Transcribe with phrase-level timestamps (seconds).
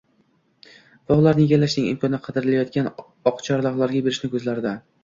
[1.11, 2.91] va ularni egallashning imkonini qidirayotgan
[3.35, 4.79] oqcharloqlarga berishni ko‘zlardi.